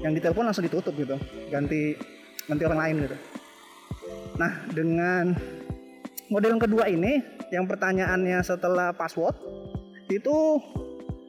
yang 0.00 0.12
ditelepon 0.16 0.48
langsung 0.48 0.64
ditutup 0.64 0.92
gitu. 0.96 1.16
Ganti 1.48 1.96
ganti 2.48 2.62
orang 2.64 2.80
lain 2.80 2.96
gitu. 3.08 3.16
Nah, 4.40 4.52
dengan 4.72 5.36
model 6.32 6.56
yang 6.56 6.62
kedua 6.62 6.84
ini, 6.88 7.20
yang 7.52 7.68
pertanyaannya 7.68 8.40
setelah 8.40 8.96
password, 8.96 9.36
itu 10.08 10.36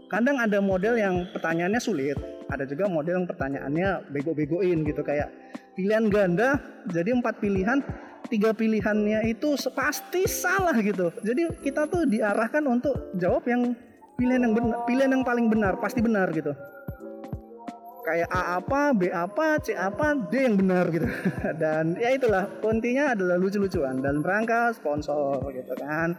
kadang 0.08 0.40
ada 0.40 0.64
model 0.64 0.96
yang 0.96 1.28
pertanyaannya 1.36 1.82
sulit, 1.84 2.16
ada 2.48 2.64
juga 2.64 2.88
model 2.88 3.24
yang 3.24 3.28
pertanyaannya 3.28 3.90
bego-begoin 4.12 4.88
gitu 4.88 5.04
kayak 5.04 5.28
pilihan 5.76 6.08
ganda, 6.08 6.60
jadi 6.88 7.12
empat 7.16 7.44
pilihan, 7.44 7.84
tiga 8.30 8.52
pilihannya 8.54 9.32
itu 9.32 9.56
pasti 9.72 10.28
salah 10.28 10.76
gitu. 10.84 11.10
Jadi 11.24 11.62
kita 11.64 11.88
tuh 11.88 12.06
diarahkan 12.06 12.64
untuk 12.68 13.16
jawab 13.18 13.48
yang 13.48 13.74
pilihan 14.20 14.42
yang 14.46 14.54
benar, 14.54 14.78
pilihan 14.86 15.12
yang 15.12 15.24
paling 15.26 15.48
benar, 15.50 15.80
pasti 15.82 16.00
benar 16.04 16.30
gitu 16.36 16.54
kayak 18.02 18.30
A 18.34 18.60
apa, 18.60 18.92
B 18.92 19.08
apa, 19.08 19.62
C 19.62 19.78
apa, 19.78 20.18
D 20.18 20.34
yang 20.44 20.58
benar 20.58 20.90
gitu. 20.92 21.08
Dan 21.62 21.96
ya 21.96 22.12
itulah 22.12 22.50
intinya 22.68 23.16
adalah 23.16 23.38
lucu-lucuan 23.38 24.02
dan 24.02 24.26
rangka 24.26 24.74
sponsor 24.76 25.40
gitu 25.54 25.74
kan. 25.80 26.18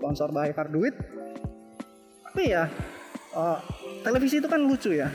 Sponsor 0.00 0.30
by 0.30 0.54
Karduit. 0.54 0.94
Tapi 2.24 2.42
ya 2.50 2.66
uh, 3.36 3.58
televisi 4.02 4.40
itu 4.40 4.48
kan 4.48 4.62
lucu 4.62 4.94
ya. 4.94 5.10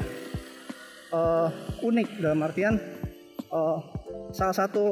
Uh, 1.10 1.50
unik 1.82 2.22
dalam 2.22 2.46
artian 2.46 2.78
uh, 3.50 3.82
salah 4.30 4.54
satu 4.54 4.86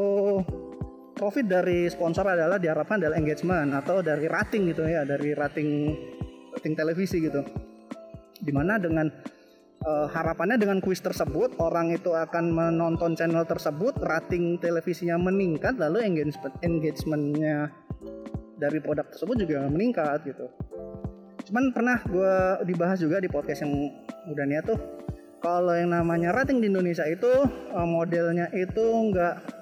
profit 1.18 1.50
dari 1.50 1.90
sponsor 1.90 2.24
adalah 2.30 2.62
diharapkan 2.62 3.02
adalah 3.02 3.18
engagement 3.18 3.74
atau 3.74 4.06
dari 4.06 4.30
rating 4.30 4.70
gitu 4.70 4.86
ya, 4.86 5.02
dari 5.04 5.34
rating 5.34 5.70
rating 6.54 6.74
televisi 6.78 7.18
gitu. 7.20 7.42
Di 8.38 8.54
mana 8.54 8.78
dengan 8.78 9.10
uh, 9.86 10.08
harapannya 10.10 10.58
dengan 10.58 10.80
kuis 10.82 11.04
tersebut 11.04 11.60
orang 11.62 11.94
itu 11.94 12.16
akan 12.16 12.54
menonton 12.54 13.14
channel 13.14 13.46
tersebut 13.46 14.00
rating 14.02 14.58
televisinya 14.58 15.20
meningkat 15.20 15.78
lalu 15.78 16.02
engagement 16.08 16.56
engagementnya 16.64 17.70
dari 18.58 18.82
produk 18.82 19.06
tersebut 19.14 19.36
juga 19.46 19.70
meningkat 19.70 20.26
gitu 20.26 20.50
cuman 21.48 21.72
pernah 21.72 21.98
gue 22.04 22.34
dibahas 22.68 23.00
juga 23.00 23.24
di 23.24 23.30
podcast 23.32 23.64
yang 23.64 23.74
udah 24.28 24.46
nih 24.50 24.60
tuh 24.68 24.80
kalau 25.40 25.72
yang 25.72 25.94
namanya 25.94 26.34
rating 26.34 26.60
di 26.60 26.68
Indonesia 26.68 27.06
itu 27.08 27.30
uh, 27.72 27.88
modelnya 27.88 28.50
itu 28.52 28.84
nggak 29.14 29.57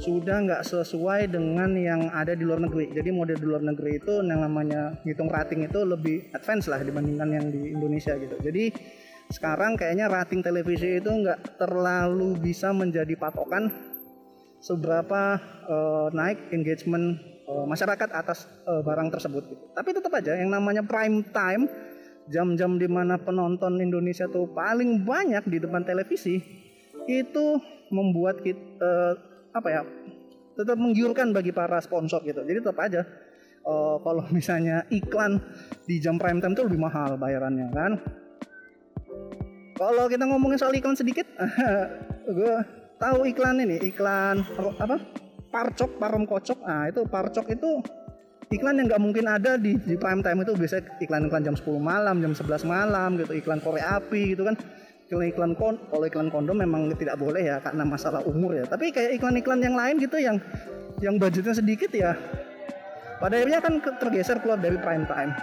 sudah 0.00 0.36
nggak 0.48 0.62
sesuai 0.64 1.28
dengan 1.28 1.76
yang 1.76 2.08
ada 2.08 2.32
di 2.32 2.42
luar 2.42 2.64
negeri. 2.64 2.88
Jadi 2.88 3.12
model 3.12 3.36
di 3.36 3.46
luar 3.46 3.60
negeri 3.60 4.00
itu 4.00 4.24
yang 4.24 4.40
namanya 4.40 4.96
hitung 5.04 5.28
rating 5.28 5.68
itu 5.68 5.84
lebih 5.84 6.32
advance 6.32 6.72
lah 6.72 6.80
dibandingkan 6.80 7.28
yang 7.28 7.46
di 7.52 7.76
Indonesia 7.76 8.16
gitu. 8.16 8.40
Jadi 8.40 8.72
sekarang 9.28 9.76
kayaknya 9.76 10.08
rating 10.08 10.40
televisi 10.40 10.98
itu 10.98 11.06
nggak 11.12 11.60
terlalu 11.60 12.34
bisa 12.40 12.72
menjadi 12.72 13.12
patokan 13.14 13.68
seberapa 14.64 15.36
uh, 15.68 16.08
naik 16.16 16.48
engagement 16.50 17.20
uh, 17.44 17.68
masyarakat 17.68 18.08
atas 18.08 18.48
uh, 18.64 18.80
barang 18.80 19.12
tersebut 19.12 19.52
gitu. 19.52 19.64
Tapi 19.76 19.92
tetap 19.92 20.12
aja 20.16 20.32
yang 20.32 20.48
namanya 20.48 20.80
prime 20.80 21.28
time 21.28 21.68
jam-jam 22.32 22.80
di 22.80 22.88
mana 22.88 23.20
penonton 23.20 23.76
Indonesia 23.84 24.24
tuh 24.32 24.48
paling 24.56 25.04
banyak 25.04 25.44
di 25.44 25.60
depan 25.60 25.84
televisi 25.84 26.40
itu 27.04 27.46
membuat 27.90 28.40
kita 28.40 29.29
apa 29.50 29.68
ya 29.70 29.82
tetap 30.54 30.76
menggiurkan 30.76 31.32
bagi 31.32 31.50
para 31.50 31.80
sponsor 31.80 32.20
gitu. 32.26 32.44
Jadi 32.44 32.58
tetap 32.60 32.78
aja 32.78 33.02
uh, 33.64 33.96
kalau 34.02 34.24
misalnya 34.36 34.84
iklan 34.92 35.40
di 35.88 35.98
jam 35.98 36.18
prime 36.18 36.38
time 36.38 36.54
itu 36.54 36.62
lebih 36.66 36.80
mahal 36.80 37.16
bayarannya 37.16 37.68
kan 37.72 37.92
kalau 39.80 40.12
kita 40.12 40.28
ngomongin 40.28 40.60
soal 40.60 40.76
iklan 40.76 40.92
sedikit, 40.92 41.24
gue 42.36 42.54
tahu 43.00 43.24
iklan 43.24 43.64
ini, 43.64 43.80
iklan 43.80 44.44
apa? 44.76 45.00
Parcok, 45.48 45.96
parom 45.96 46.28
kocok. 46.28 46.60
Nah 46.68 46.92
itu 46.92 47.00
parcok 47.08 47.48
itu 47.48 47.80
iklan 48.52 48.76
yang 48.76 48.92
nggak 48.92 49.00
mungkin 49.00 49.24
ada 49.24 49.56
di, 49.56 49.80
di 49.80 49.96
prime 49.96 50.20
time 50.20 50.44
itu 50.44 50.52
biasanya 50.52 51.00
iklan-iklan 51.00 51.48
jam 51.48 51.56
10 51.56 51.80
malam, 51.80 52.20
jam 52.20 52.36
11 52.36 52.68
malam 52.68 53.16
gitu, 53.24 53.32
iklan 53.32 53.64
korek 53.64 53.80
api 53.80 54.36
gitu 54.36 54.44
kan. 54.44 54.60
Iklan 55.10 55.58
kon, 55.58 55.74
kalau 55.90 56.06
iklan 56.06 56.30
kondom 56.30 56.54
memang 56.54 56.86
tidak 56.94 57.18
boleh 57.18 57.42
ya 57.42 57.58
karena 57.58 57.82
masalah 57.82 58.22
umur 58.22 58.54
ya. 58.54 58.62
Tapi 58.62 58.94
kayak 58.94 59.18
iklan-iklan 59.18 59.58
yang 59.58 59.74
lain 59.74 59.98
gitu 59.98 60.22
yang 60.22 60.38
yang 61.02 61.18
budgetnya 61.18 61.50
sedikit 61.50 61.90
ya. 61.90 62.14
Pada 63.18 63.42
akhirnya 63.42 63.58
kan 63.58 63.82
tergeser 63.98 64.38
keluar 64.38 64.62
dari 64.62 64.78
prime 64.78 65.02
time. 65.10 65.34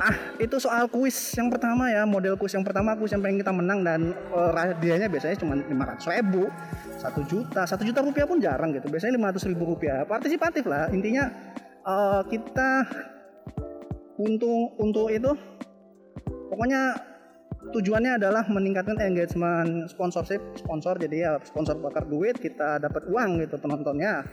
Ah, 0.00 0.16
itu 0.40 0.56
soal 0.56 0.88
kuis 0.92 1.16
yang 1.36 1.48
pertama 1.48 1.88
ya, 1.92 2.04
model 2.04 2.36
kuis 2.36 2.52
yang 2.56 2.64
pertama 2.64 2.96
kuis 2.96 3.12
yang 3.12 3.20
pengen 3.20 3.40
kita 3.40 3.52
menang 3.52 3.84
dan 3.84 4.16
uh, 4.32 4.52
biasanya 4.80 5.36
cuma 5.36 5.60
500 5.60 6.16
ribu, 6.16 6.48
satu 6.96 7.20
juta, 7.28 7.68
satu 7.68 7.84
juta 7.84 8.00
rupiah 8.00 8.24
pun 8.24 8.40
jarang 8.40 8.72
gitu. 8.76 8.88
Biasanya 8.88 9.16
500 9.16 9.50
ribu 9.52 9.76
rupiah. 9.76 10.04
Partisipatif 10.08 10.64
lah, 10.68 10.88
intinya 10.92 11.28
uh, 11.84 12.24
kita 12.28 12.88
untuk 14.20 14.76
untuk 14.76 15.08
itu 15.12 15.32
pokoknya 16.48 17.09
tujuannya 17.68 18.16
adalah 18.16 18.48
meningkatkan 18.48 18.96
engagement 19.04 19.92
sponsorship 19.92 20.40
sponsor 20.56 20.96
jadi 20.96 21.16
ya 21.16 21.32
sponsor 21.44 21.76
bakar 21.76 22.08
duit 22.08 22.40
kita 22.40 22.80
dapat 22.80 23.04
uang 23.12 23.44
gitu 23.44 23.60
penontonnya 23.60 24.24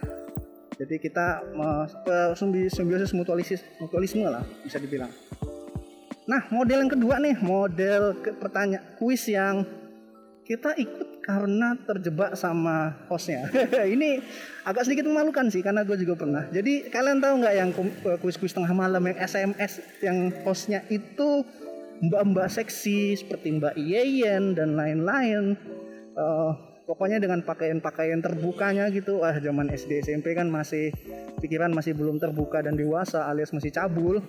jadi 0.80 0.96
kita 0.96 1.44
uh, 1.58 2.34
simbiosis 2.72 3.12
mutualisme 3.12 3.60
mutualisme 3.84 4.24
lah 4.24 4.46
bisa 4.64 4.80
dibilang 4.80 5.12
Nah, 6.28 6.44
model 6.52 6.84
yang 6.84 6.92
kedua 6.92 7.16
nih, 7.24 7.40
model 7.40 8.20
ke 8.20 8.36
pertanyaan 8.36 8.84
kuis 9.00 9.32
yang 9.32 9.64
kita 10.44 10.76
ikut 10.76 11.24
karena 11.24 11.76
terjebak 11.88 12.36
sama 12.36 13.00
hostnya. 13.08 13.48
ini 13.96 14.20
agak 14.68 14.88
sedikit 14.88 15.08
memalukan 15.08 15.48
sih 15.48 15.64
karena 15.64 15.88
gue 15.88 15.96
juga 16.04 16.20
pernah. 16.20 16.44
Jadi 16.52 16.92
kalian 16.92 17.24
tahu 17.24 17.34
nggak 17.44 17.56
yang 17.56 17.70
eh, 17.80 18.18
kuis-kuis 18.20 18.52
tengah 18.52 18.72
malam 18.76 19.00
yang 19.08 19.18
SMS 19.24 19.80
yang 20.04 20.32
hostnya 20.44 20.84
itu 20.92 21.48
mbak-mbak 22.04 22.48
seksi 22.52 23.18
seperti 23.18 23.58
Mbak 23.58 23.76
Yeyen 23.78 24.54
dan 24.54 24.78
lain-lain. 24.78 25.58
Uh, 26.18 26.54
pokoknya 26.90 27.22
dengan 27.22 27.46
pakaian-pakaian 27.46 28.22
terbukanya 28.22 28.90
gitu. 28.90 29.22
Ah 29.22 29.38
zaman 29.38 29.70
SD 29.70 30.02
SMP 30.02 30.34
kan 30.34 30.50
masih 30.50 30.94
pikiran 31.42 31.70
masih 31.70 31.94
belum 31.94 32.18
terbuka 32.18 32.66
dan 32.66 32.74
dewasa 32.74 33.30
alias 33.30 33.54
masih 33.54 33.70
cabul 33.70 34.22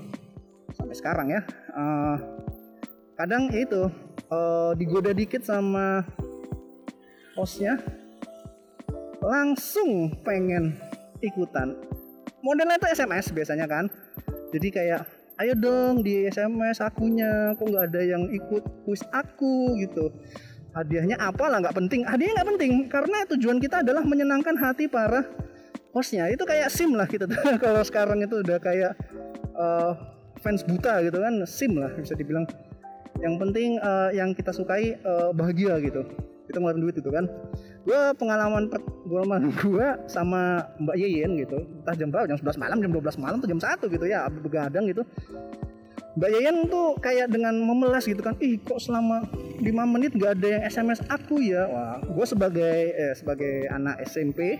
sampai 0.76 0.94
sekarang 0.96 1.28
ya 1.32 1.40
uh, 1.72 2.16
kadang 3.16 3.48
itu 3.50 3.88
uh, 4.28 4.72
digoda 4.76 5.16
dikit 5.16 5.42
sama 5.42 6.04
hostnya 7.34 7.80
langsung 9.24 10.12
pengen 10.22 10.76
ikutan 11.24 11.74
modelnya 12.44 12.78
itu 12.78 12.88
SMS 12.94 13.32
biasanya 13.32 13.66
kan 13.66 13.88
jadi 14.52 14.68
kayak 14.70 15.02
ayo 15.38 15.54
dong 15.54 16.02
di 16.02 16.26
SMS 16.26 16.82
akunya 16.82 17.54
kok 17.54 17.70
nggak 17.70 17.84
ada 17.94 18.02
yang 18.02 18.26
ikut 18.26 18.62
kuis 18.82 19.02
aku 19.14 19.78
gitu. 19.78 20.10
Hadiahnya 20.74 21.18
apa 21.18 21.46
lah 21.46 21.62
nggak 21.62 21.76
penting. 21.78 22.02
Hadiahnya 22.02 22.42
nggak 22.42 22.48
penting 22.54 22.72
karena 22.90 23.18
tujuan 23.34 23.58
kita 23.62 23.86
adalah 23.86 24.02
menyenangkan 24.02 24.58
hati 24.58 24.90
para 24.90 25.22
hostnya. 25.94 26.26
Itu 26.30 26.42
kayak 26.42 26.74
sim 26.74 26.94
lah 26.98 27.06
gitu 27.06 27.30
kalau 27.62 27.82
sekarang 27.86 28.18
itu 28.22 28.42
udah 28.42 28.58
kayak 28.58 28.92
uh, 29.54 29.94
fans 30.42 30.66
buta 30.66 31.02
gitu 31.06 31.18
kan 31.22 31.34
sim 31.46 31.78
lah 31.78 31.90
bisa 31.94 32.18
dibilang. 32.18 32.44
Yang 33.18 33.34
penting 33.38 33.70
uh, 33.82 34.10
yang 34.14 34.34
kita 34.34 34.50
sukai 34.50 34.98
uh, 35.06 35.30
bahagia 35.30 35.78
gitu. 35.82 36.02
Kita 36.50 36.58
ngeluarin 36.58 36.82
duit 36.82 36.96
itu 36.98 37.10
kan 37.14 37.30
gue 37.84 38.00
pengalaman 38.18 38.66
pengalaman 39.06 39.42
gue 39.62 39.86
sama 40.10 40.66
Mbak 40.80 40.96
Yeyen 40.98 41.30
gitu. 41.38 41.58
Entah 41.82 41.94
jam 41.94 42.08
berapa 42.10 42.26
jam 42.28 42.38
11 42.40 42.62
malam 42.62 42.78
jam 42.82 42.90
12 42.92 43.22
malam 43.22 43.36
atau 43.38 43.48
jam 43.50 43.60
1 43.60 43.94
gitu 43.94 44.04
ya 44.08 44.26
begadang 44.30 44.84
gitu. 44.90 45.02
Mbak 46.18 46.30
Yeyen 46.34 46.56
tuh 46.66 46.98
kayak 46.98 47.30
dengan 47.30 47.54
memelas 47.54 48.02
gitu 48.02 48.18
kan 48.18 48.34
ih 48.42 48.58
kok 48.58 48.82
selama 48.82 49.22
5 49.62 49.62
menit 49.94 50.18
gak 50.18 50.42
ada 50.42 50.58
yang 50.58 50.62
SMS 50.66 51.00
aku 51.06 51.38
ya? 51.38 51.68
Wah 51.70 52.02
gue 52.02 52.26
sebagai 52.26 52.78
eh, 52.90 53.14
sebagai 53.14 53.70
anak 53.70 54.02
SMP 54.02 54.58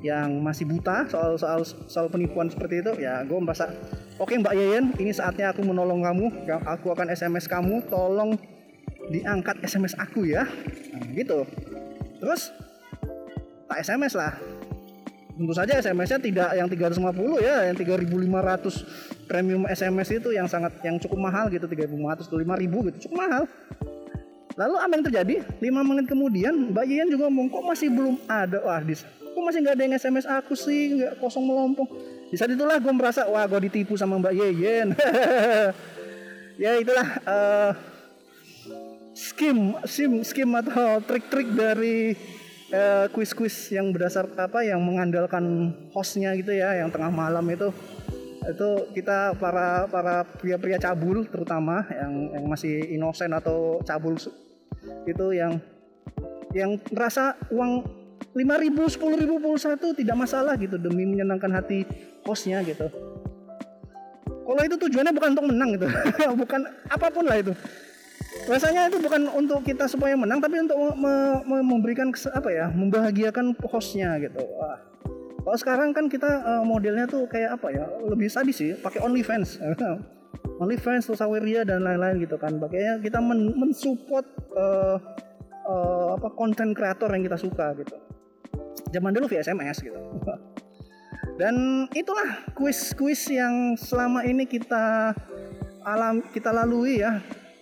yang 0.00 0.40
masih 0.40 0.64
buta 0.64 1.04
soal 1.12 1.36
soal 1.36 1.60
soal 1.64 2.08
penipuan 2.08 2.48
seperti 2.48 2.80
itu 2.80 3.04
ya 3.04 3.20
gue 3.20 3.36
merasa 3.36 3.68
oke 4.16 4.32
Mbak 4.32 4.54
Yeyen 4.56 4.84
ini 4.96 5.12
saatnya 5.12 5.52
aku 5.52 5.60
menolong 5.60 6.00
kamu 6.00 6.48
aku 6.64 6.96
akan 6.96 7.12
SMS 7.12 7.44
kamu 7.44 7.84
tolong 7.92 8.40
diangkat 9.10 9.58
SMS 9.66 9.98
aku 9.98 10.22
ya. 10.24 10.46
Nah, 10.94 11.04
gitu 11.12 11.42
terus 12.20 12.52
tak 13.66 13.78
SMS 13.80 14.12
lah. 14.14 14.34
Tentu 15.40 15.56
saja 15.56 15.72
SMS-nya 15.80 16.20
tidak 16.20 16.50
yang 16.52 16.68
350 16.68 17.40
ya 17.40 17.64
yang 17.72 17.76
3500 17.80 19.24
premium 19.24 19.64
SMS 19.72 20.20
itu 20.20 20.36
yang 20.36 20.44
sangat 20.44 20.76
yang 20.84 21.00
cukup 21.00 21.16
mahal 21.16 21.48
gitu 21.48 21.64
3500 21.64 22.28
atau 22.28 22.36
5000 22.36 22.86
gitu 22.92 22.98
cukup 23.08 23.16
mahal. 23.24 23.42
Lalu 24.60 24.76
apa 24.76 24.92
yang 24.92 25.04
terjadi? 25.08 25.34
5 25.64 25.88
menit 25.88 26.06
kemudian 26.12 26.52
Mbak 26.76 26.84
Yen 26.84 27.08
juga 27.08 27.32
ngomong 27.32 27.48
kok 27.48 27.64
masih 27.64 27.88
belum 27.88 28.20
ada? 28.28 28.60
Wah 28.60 28.84
dis 28.84 29.00
kok 29.06 29.40
masih 29.40 29.64
nggak 29.64 29.74
ada 29.80 29.82
yang 29.88 29.94
SMS 29.96 30.26
aku 30.28 30.52
sih? 30.52 31.00
Nggak 31.00 31.16
kosong 31.16 31.48
melompong. 31.48 31.88
Di 32.28 32.36
saat 32.36 32.52
itulah 32.52 32.76
gue 32.76 32.92
merasa 32.92 33.24
wah 33.24 33.48
gue 33.48 33.70
ditipu 33.70 33.96
sama 33.96 34.20
Mbak 34.20 34.34
Yen 34.36 34.92
ya 36.62 36.76
itulah 36.76 37.08
uh, 37.24 37.70
skim 39.20 39.76
skim 39.84 40.12
skim 40.24 40.50
atau 40.56 40.98
trik-trik 41.08 41.52
dari 41.52 42.16
uh, 42.72 43.06
kuis-kuis 43.12 43.68
yang 43.68 43.92
berdasar 43.92 44.24
apa 44.40 44.64
yang 44.64 44.80
mengandalkan 44.80 45.76
hostnya 45.92 46.32
gitu 46.40 46.56
ya 46.56 46.80
yang 46.80 46.88
tengah 46.88 47.12
malam 47.12 47.44
itu. 47.52 47.68
Itu 48.40 48.88
kita 48.96 49.36
para 49.36 49.84
para 49.92 50.24
pria-pria 50.24 50.80
cabul 50.80 51.28
terutama 51.28 51.84
yang 51.92 52.40
yang 52.40 52.44
masih 52.48 52.88
inosen 52.88 53.36
atau 53.36 53.84
cabul 53.84 54.16
itu 55.04 55.26
yang 55.36 55.60
yang 56.56 56.80
merasa 56.88 57.36
uang 57.52 57.84
5000 58.32 58.96
10000 58.96 59.44
pulsa 59.44 59.76
itu 59.76 59.92
tidak 59.92 60.16
masalah 60.24 60.56
gitu 60.56 60.80
demi 60.80 61.04
menyenangkan 61.04 61.52
hati 61.52 61.84
hostnya 62.24 62.64
gitu. 62.64 62.88
Kalau 64.24 64.62
itu 64.66 64.76
tujuannya 64.82 65.14
bukan 65.14 65.30
untuk 65.36 65.46
menang 65.46 65.70
gitu 65.78 65.86
bukan 66.42 66.60
apa 66.90 67.06
pun 67.12 67.22
lah 67.22 67.38
itu 67.38 67.54
rasanya 68.50 68.90
itu 68.90 68.98
bukan 68.98 69.30
untuk 69.30 69.62
kita 69.62 69.86
supaya 69.86 70.18
menang 70.18 70.42
tapi 70.42 70.58
untuk 70.58 70.76
me 70.98 71.38
me 71.46 71.58
memberikan 71.62 72.10
apa 72.34 72.50
ya 72.50 72.66
membahagiakan 72.72 73.54
hostnya 73.68 74.18
gitu. 74.18 74.42
Wah. 74.58 74.78
Kalau 75.40 75.56
sekarang 75.56 75.90
kan 75.96 76.06
kita 76.06 76.28
uh, 76.44 76.62
modelnya 76.62 77.08
tuh 77.08 77.24
kayak 77.24 77.56
apa 77.56 77.72
ya 77.72 77.84
lebih 78.06 78.28
sadis 78.28 78.60
sih 78.60 78.76
pakai 78.76 79.00
OnlyFans. 79.00 79.58
OnlyFans 80.62 81.08
terus 81.08 81.20
Saweria 81.20 81.64
dan 81.64 81.80
lain-lain 81.80 82.20
gitu 82.20 82.36
kan. 82.36 82.60
Makanya 82.60 83.00
kita 83.00 83.18
men 83.24 83.56
mensupport 83.56 84.26
uh, 84.52 84.96
uh, 85.64 86.08
apa 86.20 86.28
konten 86.36 86.76
kreator 86.76 87.08
yang 87.16 87.24
kita 87.24 87.40
suka 87.40 87.72
gitu. 87.80 87.96
Zaman 88.92 89.16
dulu 89.16 89.30
via 89.30 89.40
SMS 89.40 89.80
gitu. 89.80 89.96
Dan 91.40 91.88
itulah 91.96 92.52
kuis-kuis 92.52 93.24
yang 93.32 93.72
selama 93.72 94.28
ini 94.28 94.44
kita 94.44 95.16
alam 95.80 96.20
kita 96.20 96.52
lalui 96.52 97.00
ya 97.00 97.16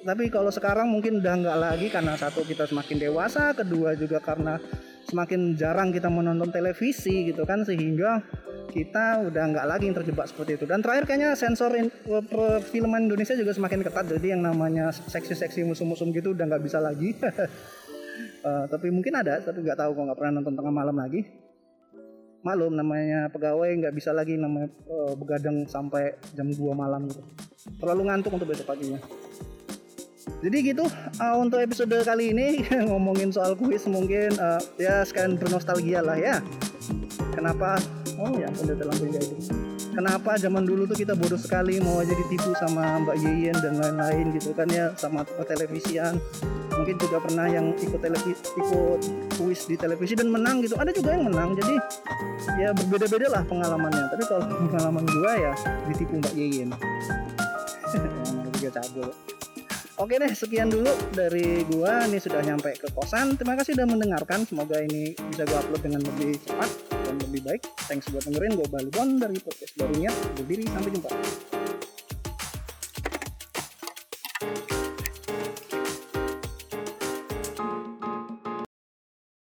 tapi 0.09 0.33
kalau 0.33 0.49
sekarang 0.49 0.89
mungkin 0.89 1.21
udah 1.21 1.35
nggak 1.37 1.59
lagi 1.61 1.87
karena 1.93 2.17
satu 2.17 2.41
kita 2.41 2.65
semakin 2.65 2.97
dewasa 2.97 3.53
kedua 3.53 3.93
juga 3.93 4.25
karena 4.25 4.57
semakin 5.05 5.53
jarang 5.53 5.93
kita 5.93 6.09
menonton 6.09 6.49
televisi 6.49 7.29
gitu 7.29 7.45
kan 7.45 7.61
sehingga 7.61 8.25
kita 8.73 9.29
udah 9.29 9.45
nggak 9.53 9.67
lagi 9.69 9.85
yang 9.89 9.97
terjebak 10.01 10.29
seperti 10.29 10.61
itu. 10.61 10.65
Dan 10.65 10.81
terakhir 10.81 11.05
kayaknya 11.09 11.37
sensor 11.37 11.73
in, 11.77 11.93
perfilman 12.05 13.05
Indonesia 13.05 13.37
juga 13.37 13.53
semakin 13.53 13.85
ketat 13.85 14.09
jadi 14.09 14.37
yang 14.37 14.49
namanya 14.49 14.89
seksi-seksi 14.93 15.69
musuh-musuh 15.69 16.09
gitu 16.13 16.33
udah 16.33 16.45
nggak 16.57 16.65
bisa 16.65 16.81
lagi. 16.81 17.13
Uh, 18.45 18.65
tapi 18.73 18.89
mungkin 18.89 19.13
ada 19.13 19.45
tapi 19.45 19.61
nggak 19.61 19.77
tahu 19.77 19.93
kok 19.93 20.05
nggak 20.09 20.19
pernah 20.21 20.33
nonton 20.41 20.57
tengah 20.57 20.73
malam 20.73 20.97
lagi. 20.97 21.21
Malum 22.45 22.73
namanya 22.73 23.29
pegawai 23.29 23.69
nggak 23.77 23.93
bisa 23.93 24.17
lagi 24.17 24.41
namanya 24.41 24.73
uh, 24.89 25.13
begadang 25.17 25.69
sampai 25.69 26.17
jam 26.33 26.49
2 26.49 26.57
malam 26.73 27.05
gitu. 27.09 27.21
Terlalu 27.77 28.09
ngantuk 28.09 28.33
untuk 28.37 28.49
besok 28.49 28.73
paginya 28.73 29.01
jadi 30.39 30.57
gitu 30.75 30.85
uh, 31.19 31.37
untuk 31.39 31.59
episode 31.59 31.93
kali 32.07 32.31
ini 32.31 32.63
ngomongin 32.91 33.35
soal 33.35 33.59
kuis 33.59 33.85
mungkin 33.91 34.33
uh, 34.39 34.63
ya 34.79 35.03
sekalian 35.03 35.35
bernostalgia 35.41 36.01
lah 36.05 36.19
ya. 36.19 36.39
Kenapa? 37.35 37.79
Oh 38.19 38.35
ya 38.35 38.51
udah 38.51 38.75
dalam 38.75 38.97
itu. 38.99 39.39
Kenapa 39.99 40.39
zaman 40.39 40.63
dulu 40.63 40.87
tuh 40.87 40.95
kita 40.95 41.19
bodoh 41.19 41.39
sekali 41.39 41.83
mau 41.83 41.99
aja 41.99 42.15
ditipu 42.15 42.55
sama 42.55 43.03
Mbak 43.03 43.17
Yeyen 43.19 43.57
dan 43.59 43.83
lain-lain 43.83 44.31
gitu 44.31 44.55
kan 44.55 44.71
ya 44.71 44.95
sama 44.95 45.27
televisian. 45.27 46.23
Mungkin 46.79 46.95
juga 47.03 47.19
pernah 47.19 47.51
yang 47.51 47.75
ikut 47.75 47.99
televisi 47.99 48.39
ikut 48.55 49.01
kuis 49.43 49.67
di 49.67 49.75
televisi 49.75 50.15
dan 50.15 50.31
menang 50.31 50.63
gitu. 50.63 50.79
Ada 50.79 50.95
juga 50.95 51.19
yang 51.19 51.27
menang 51.27 51.59
jadi 51.59 51.75
ya 52.63 52.71
berbeda-beda 52.79 53.27
lah 53.27 53.43
pengalamannya. 53.43 54.07
Tapi 54.15 54.23
kalau 54.31 54.47
pengalaman 54.71 55.03
gua 55.19 55.33
ya 55.35 55.53
ditipu 55.91 56.23
Mbak 56.23 56.35
Yeyen. 56.39 56.71
Juga 58.59 58.83
cabul 58.83 59.38
Oke 59.99 60.15
deh, 60.15 60.31
sekian 60.31 60.71
dulu 60.71 60.95
dari 61.11 61.67
gua. 61.67 62.07
Ini 62.07 62.23
sudah 62.23 62.39
nyampe 62.39 62.71
ke 62.79 62.87
kosan. 62.95 63.35
Terima 63.35 63.59
kasih 63.59 63.75
sudah 63.75 63.83
mendengarkan. 63.91 64.47
Semoga 64.47 64.79
ini 64.79 65.11
bisa 65.35 65.43
gua 65.43 65.59
upload 65.59 65.83
dengan 65.83 66.07
lebih 66.07 66.39
cepat 66.47 66.71
dan 67.03 67.19
lebih 67.19 67.43
baik. 67.43 67.67
Thanks 67.91 68.07
buat 68.15 68.23
dengerin. 68.31 68.55
Gua 68.55 68.69
Balibon 68.71 69.19
dari 69.19 69.43
podcast 69.43 69.75
barunya. 69.75 70.15
Berdiri 70.39 70.71
sampai 70.71 70.91
jumpa. 70.95 71.11